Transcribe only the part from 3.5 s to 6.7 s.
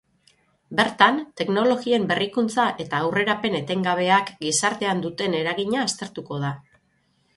etengabeak gizartean duten eragina aztertuko da.